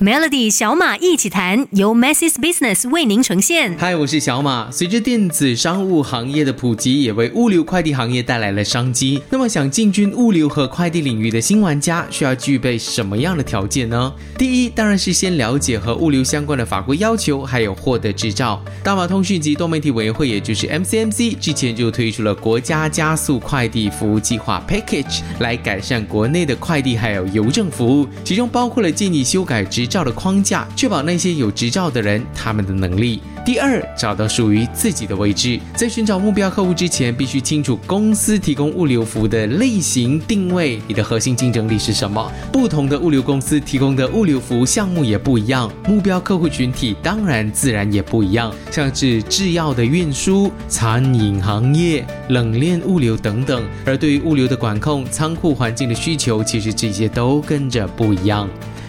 [0.00, 3.76] Melody 小马一起谈，由 Masses Business 为您呈现。
[3.76, 4.70] 嗨，我是小马。
[4.70, 9.20] 随着电子商务行业的普及，也为物流快递行业带来了商机。
[9.28, 14.14] 那么，想进军物流和快递领域的新玩家，需要具备什么样的条件呢？
[14.38, 18.62] 第一，当然是先了解和物流相关的法规要求，还有获得执照。
[18.84, 29.87] 大马通讯及多媒体委员会，也就是 MCMC，之前就推出了国家加速快递服务计划 Package，来改善国内的快递还有邮政服务，其中包括了建议修改执。
[29.88, 33.20] 照的框架，确保那些有执照的人他们的能力。
[33.44, 35.58] 第二，找到属于自己的位置。
[35.74, 42.30] 在寻找目标客户之前，必须清楚公司提供物流服务的类型定位，你的核心竞争力是什么。
[42.52, 53.64] 不同的物流公司提供的物流服务项目也不一样，目标客户群体当然自然也不一样，像是制药的运输、餐饮行业、冷链物流等等。
[53.86, 58.46] 而对于物流的管控、仓库环境的需求，其实这些都跟着不一样。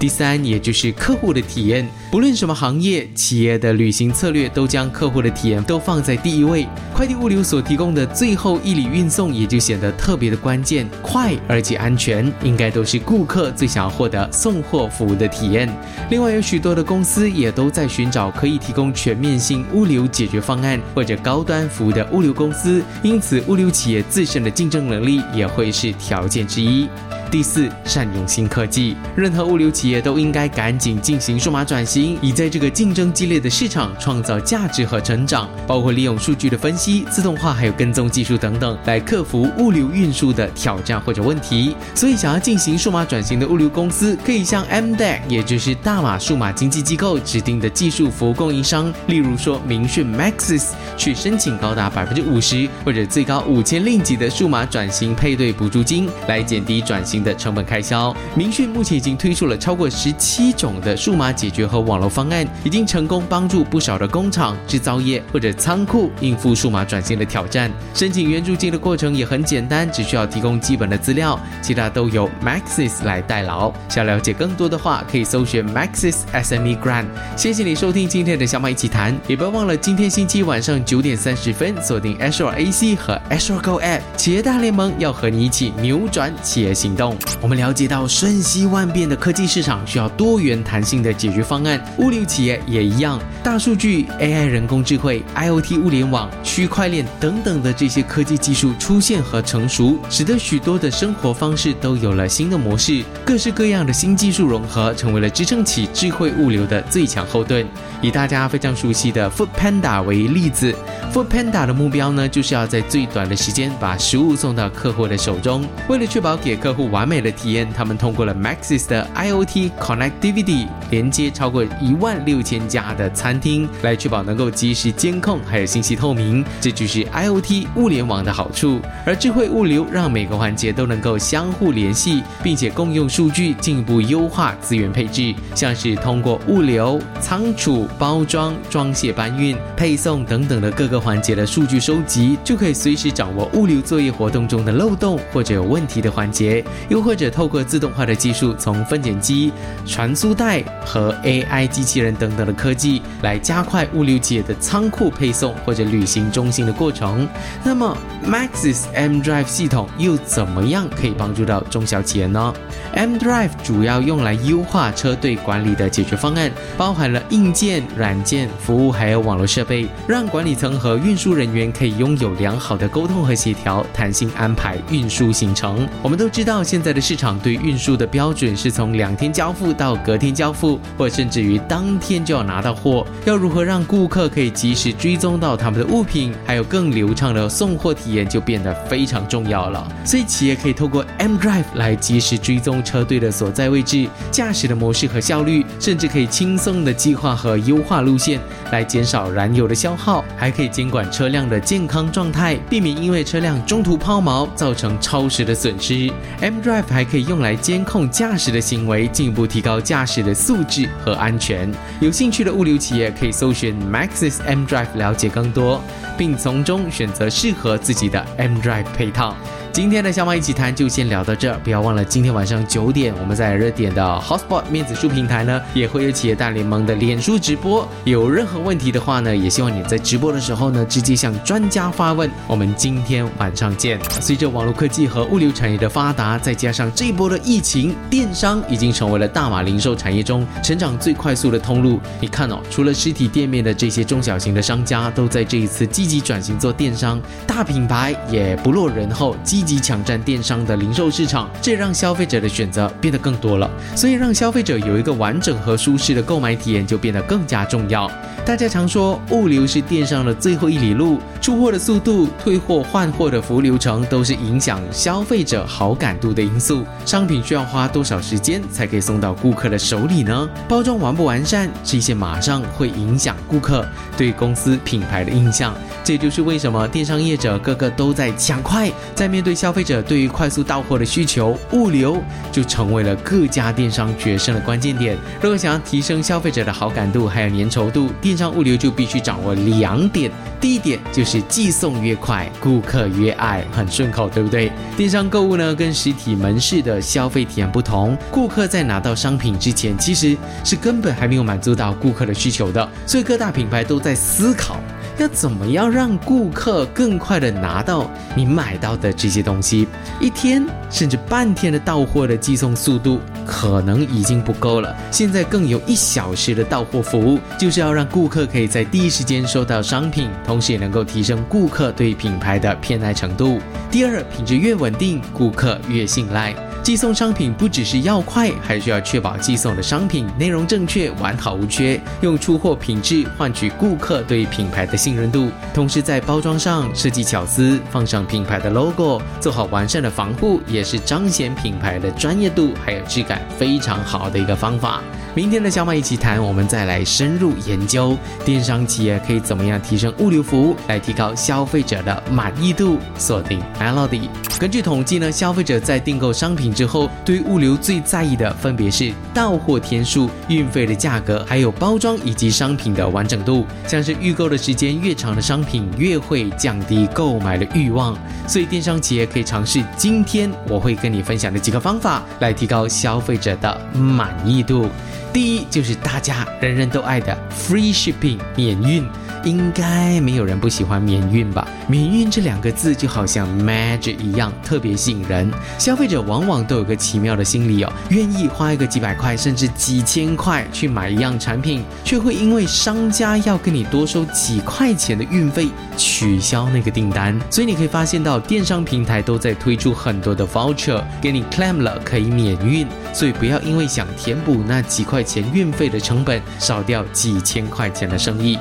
[0.00, 1.86] 第三，也就是客户的体验。
[2.10, 6.66] 不论什么行业，企业的旅行策略都将客户的体验都放在第一位。
[6.94, 15.68] 快递物流所提供的最后一里运送也就显得特别的关键，快而且安全，应该都是顾客最想要获得送货服务的体验。
[16.08, 26.88] 另外，有许多的公司也都在寻找可以提供全面性物流解决方案或者高端服务的物流公司，因此物流企业自身的竞争能力也会是条件之一。
[27.30, 28.96] 第四，善用新科技。
[29.14, 35.48] 任何物流企业都应该赶紧进行数码转型，以在这个竞争激烈的市场创造价值和成长。
[35.64, 41.76] 包括利用数据的分析、自动化还有跟踪技术等等，来克服物流运输的挑战或者问题。
[41.94, 57.19] 所以，想要进行数码转型的物流公司，可以向 MDAC，也就是大马数码经济机构指定的技术服务供应商，例如说明讯 Maxis，去申请高达百分之五十或者最高五千令吉的数码转型配对补助金，来减低转型。
[57.22, 67.70] 的成本开销，明讯目前已经推出了超过十七种的数码解决和网络方案，已经成功帮助不少的工厂、制造业或者仓库应付数码转型的挑战。
[67.94, 73.72] 申请援助金的过程也很简单，只需要提供基本的资料，其他都由 Maxis 来代劳。
[73.88, 77.06] 想了解更多的话，可以搜寻 Maxis SME Grant。
[77.36, 87.09] 谢谢你收听今天的小马一起谈，也不要忘了今天星期晚上九点三十分锁定 Azure AC 和 Azure Go App 企业大联盟，要和你一起扭转企业行动。
[87.40, 91.82] 我们了解到，瞬息万变的科技市场需要多元弹性的解决方案。
[91.98, 103.02] 物流企业也一样，大数据、AI、人工智慧、IoT 物联网、区块链等等的这些科技技术出现和成熟，使得许多的生活方式都有了新的模式。
[103.24, 107.66] 各式各样的新技术融合，成为了支撑起智慧物流的最强后盾。
[108.02, 110.74] 以大家非常熟悉的 Food Panda 为例子
[111.12, 115.64] ，Food Panda 的目标呢，就是要在最短的时间把食物送到客户的手中。
[115.88, 126.44] 为了确保给客户完完美的体验，他们通过了 Maxis 的 IoT Connectivity 连接超过一万六千家的餐厅，来确保能够及时监控，还有信息透明。
[126.60, 128.82] 这就是 IoT 物联网的好处。
[129.06, 135.34] 而智慧物流让每个环节都能够相互联系，并且共用数据，进一步优化资源配置。
[135.54, 146.62] 像是通过物流、仓储、包装、装卸、搬运、配送等等的各个环节的数据收集，就可以随时掌握物流作业活动中的漏洞或者有问题的环节。
[146.90, 149.52] 又或者透过自动化的技术，从分拣机、
[149.86, 157.28] 传输带和 AI 机器人等等的科技，来加快物流企业的仓库配送或者旅行中心的过程。
[157.62, 157.96] 那么
[158.26, 162.52] ，Maxis M Drive 系统又怎么样可以帮助到中小企业呢
[162.94, 175.88] ？M Drive 主要用来优化车队管理的解决方案，包含了硬件、软件、服务还有网络设备，让管理层和运输人员可以拥有良好的沟通和协调，弹性安排运输行程。
[176.02, 176.64] 我们都知道。
[176.70, 183.06] 现现在的市场对运输的标准是从两天交付到隔天交付，或甚至于当天就要拿到货。
[183.26, 189.86] 要如何让顾客可以及时追踪到他们的物品，还有更流畅的送货体验，就变得非常重要了。
[190.06, 198.40] 所以企业可以透过 M Drive 来及时追踪车队的所在位置、驾驶的模式和效率，甚至可以轻松的计划和优化路线，
[198.72, 206.10] 来减少燃油的消耗，还可以监管车辆的健康状态，避免因为车辆中途抛锚造成超时的损失。
[206.40, 211.72] M Drive 还可以用来监控驾驶的行为，进一步提高驾驶的素质和安全。
[212.00, 215.82] 有兴趣的物流企业可以搜寻 Maxis M Drive 了解更多，
[216.18, 219.34] 并从中选择适合自己的 M Drive 配套。
[219.72, 227.88] 今天的小马一起谈就先聊到这，不要忘了今天晚上九点，我们在热点的 Hotspot 面子书平台呢，也会有企业大联盟的脸书直播。
[228.02, 232.28] 有任何问题的话呢，也希望你在直播的时候呢，直接向专家发问。
[232.48, 234.00] 我们今天晚上见。
[234.20, 242.00] 随着网络科技和物流产业的发达，再加上这一波的疫情，电商已经成为了大马零售产业中成长最快速的通路。
[242.18, 253.70] 你看哦，除了实体店面的这些中小型的商家，都在这一次积极转型做电商，大品牌也不落人后，积极抢占电商的零售市场，这让消费者的选择变得更多了。
[253.94, 258.10] 所以，让消费者有一个完整和舒适的购买体验，就变得更加重要。
[258.46, 266.82] 大家常说，物流是电商的最后一里路，出货的速度、退货换货的服务流程，都是影响消费者好感度的因素。
[267.04, 270.48] 商品需要花多少时间才可以送到顾客的手里呢？
[270.66, 273.86] 包装完不完善，这些马上会影响顾客
[274.16, 275.74] 对公司品牌的印象。
[276.02, 285.16] 这就是为什么电商业者个个都在抢快，在面对消费者对于快速到货的需求，物流就成为了各家电商决胜的关键点。
[285.40, 290.30] 如果想要提升消费者的好感度还有粘稠度，电商物流就必须掌握两点。
[290.60, 294.70] 第一点就是寄送越快，顾客越爱，很顺口，对不对？
[294.96, 304.78] 电商购物呢，跟实体门市的消费体验不同，顾客在拿到商品之前，其实是根本还没有满足到顾客的需求的，所以各大品牌都在思考。
[305.20, 309.86] 要怎么样让顾客更快的拿到你买到的这些东西？
[310.18, 314.96] 一天甚至半天的到货的寄送速度可能已经不够了。
[315.10, 323.60] 现在更有一小时的到货服务，就是要让顾客可以在第一时间收到商品，同时也能够提升顾客对品牌的偏爱程度。
[323.90, 326.54] 第二，品质越稳定，顾客越信赖。
[326.82, 335.50] 寄送商品不只是要快，还需要确保寄送的商品内容正确、完好无缺，用出货品质换取顾客对品牌的信任度。
[335.74, 345.02] 同时，在包装上设计巧思，放上品牌的 logo，做好完善的防护，也是彰显品牌的专业度还有质感非常好的一个方法。
[345.32, 352.98] 明天的小马一起谈，我们再来深入研究电商企业可以怎么样提升物流服务，来提高消费者的满意度。
[353.16, 354.22] 锁定 Melody。
[354.58, 363.64] 根据统计呢，消费者在订购商品之后，对物流最在意的分别是到货天数、运费的价格，还有包装以及商品的完整度。
[363.86, 368.18] 像是预购的时间越长的商品，越会降低购买的欲望。
[368.48, 374.88] 所以电商企业可以尝试今天我会跟你分享的几个方法，来提高消费者的满意度。
[375.32, 379.08] 第一就是大家人人都爱的 free shipping 免运，
[379.44, 381.66] 应该没有人不喜欢免运吧？
[381.88, 385.50] 免运这两个字就好像 magic 一样，特别吸引人。
[385.78, 397.38] 消费者往往都有个奇妙的心理哦，愿意花一个几百块甚至几千块去买一样产品，却会因为商家要跟你多收几块钱的运费，取消那个订单。
[397.50, 402.86] 所以你可以发现到电商平台都在推出很多的 voucher，给你 claim 了可以免运。
[403.12, 408.58] 所以不要因为想填补那几块钱运费的成本，少掉几千块钱的生意。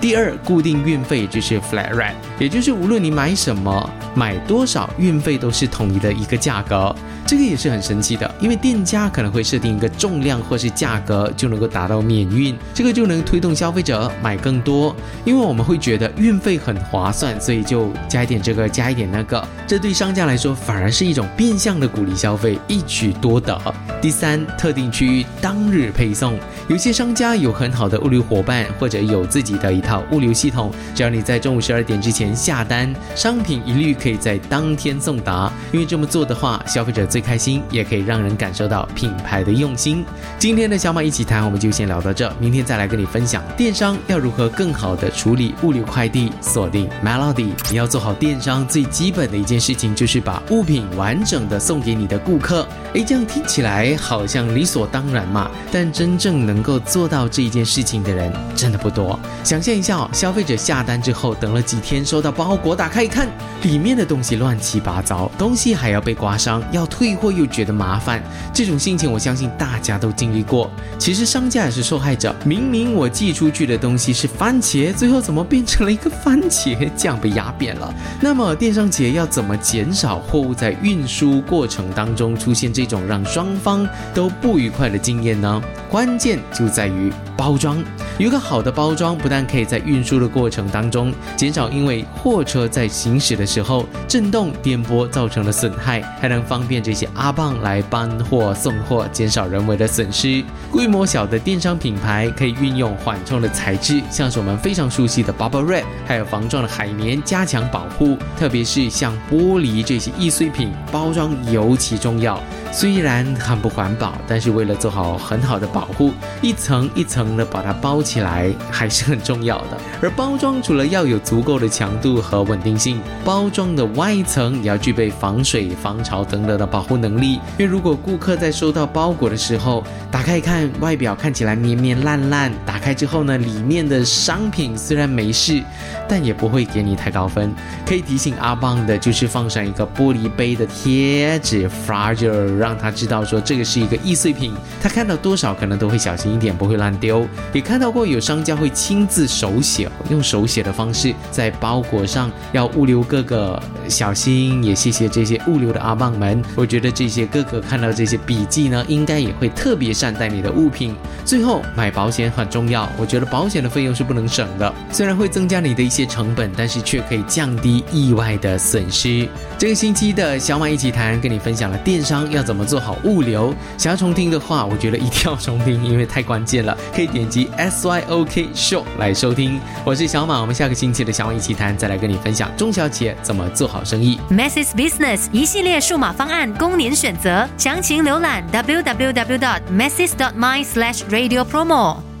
[0.00, 6.94] 第二，固定运费就是 flat rate，也就是无论你买什么、买多少，运费都是统一的一个价格。
[7.26, 14.94] 这个也是很神奇的，因为店家可能会设定一个重量或是价格，就能够达到免运，这个就能推动消费者买更多。
[15.24, 19.44] 因为我们会觉得运费很划算，所以就加一点这个，加一点那个。
[19.66, 23.60] 这对商家来说反而是一种变相的鼓励消费，一举多得。
[24.00, 26.38] 第三，特定区域当日配送，
[26.68, 35.52] 有些商家有很好的物流伙伴，或者有自己的一套物流系统，只要你在中午十二点之前下单，商品一律可以在当天送达。
[35.72, 37.04] 因为这么做的话，消费者。
[37.06, 40.04] 最开心，也可以让人感受到品牌的用心。
[40.38, 46.32] 今天的小马一起谈，我们就先聊到这，明天再来跟你分享电商要如何更好的处理物流快递。
[46.40, 52.66] 锁定 Melody，你要做好电商最基本的一件事情，就是把物品完整的送给你的顾客。
[52.94, 59.18] 诶，这样听起来好像理所当然嘛，但真正能够做到这一件事情的人真的不多。
[59.44, 63.28] 想象一下哦，消费者下单之后，等了几天收收到包裹，打开一看，
[63.62, 67.06] 里面的东西乱七八糟，东西还要被刮伤，要退。
[67.06, 68.20] 退货又觉得麻烦，
[68.52, 70.68] 这种心情我相信大家都经历过。
[70.98, 77.94] 其实商家也是受害者，明明我寄出去的东西是番茄，最后怎么变成了一个番茄酱被压扁了？
[78.20, 85.62] 那么电商企业要怎么减少货物在运输过程当中出现这种让双方都不愉快的经验呢？
[85.88, 87.82] 关键就在于包装。
[88.18, 100.42] 有一个好的包装，不但可以在运输的过程当中减少因为货车在行驶的时候震动颠簸造成的损害，还能方便这些阿棒来搬货送货，减少人为的损失。
[100.70, 108.16] 规模小的电商品牌可以运用缓冲的材质，像是我们非常熟悉的 Bubble Wrap，还有防撞的海绵，加强保护。
[108.38, 112.40] 特别是像玻璃这些易碎品，包装尤其重要。
[112.72, 119.78] 虽然很不环保，但是为了做好很好的保护，一层一层的把它包起来还是很重要的。
[120.02, 127.34] 而包装除了要有足够的强度和稳定性，包装的外层也要具备防水、防潮等等的保护能力。
[127.56, 135.62] 因为如果顾客在收到包裹的时候，打开一看，外表看起来绵绵烂烂，打开之后呢，里面的商品虽然没事，
[136.06, 137.54] 但也不会给你太高分。
[137.86, 142.55] 可以提醒阿棒的就是放上一个玻璃杯的贴纸，fragile。
[142.56, 147.26] 让他知道说这个是一个易碎品，他看到多少可能都会小心一点，不会乱丢。
[147.52, 154.62] 也看到过有商家会亲自手写，用手写的方式在包裹上要物流哥哥小心。
[154.62, 160.94] 也谢谢这些物流的阿棒们，我觉得这些哥哥看到这些笔记呢，应该也会特别善待你的物品。
[161.24, 169.28] 最后买保险很重要，我觉得保险的费用是不能省的，虽然会增加你的一些成本，但是却可以降低意外的损失。
[169.58, 173.52] 这个星期的小马一起谈，跟你分享了电商要怎么做好物流。
[173.76, 176.76] 想要重听的话，我觉得一定要重听，因为太关键了。
[176.94, 179.60] 可以点击 S Y O K Show 来收听。
[179.84, 184.18] 我是小马，我们下个星期的小马一起谈，再来跟你分享中小企业怎么做好生意。
[184.30, 189.36] Masses Business 一系列数码方案供您选择，详情浏览 w w w.
[189.38, 192.15] dot masses dot my slash radio promo。